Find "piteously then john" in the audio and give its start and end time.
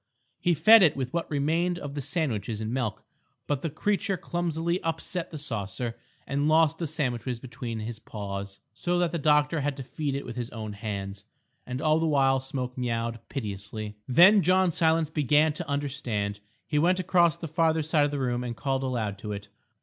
13.29-14.71